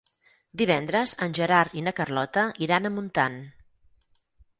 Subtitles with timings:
[0.59, 3.37] Divendres en Gerard i na Carlota iran a Montant.